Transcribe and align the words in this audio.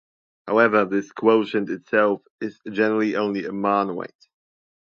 However 0.47 0.85
this 0.85 1.11
quotient 1.11 1.69
itself 1.69 2.23
is 2.39 2.59
generally 2.71 3.15
only 3.15 3.45
a 3.45 3.51
monoid. 3.51 4.09